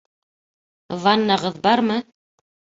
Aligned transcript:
Ваннағыҙ 1.05 1.61
бармы? 1.69 2.01